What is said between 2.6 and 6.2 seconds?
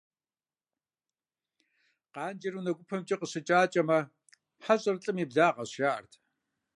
гупэмкӀэ къыщыкӀакӀэмэ, хьэщӀэр лӀым и благъэщ, жаӀэрт.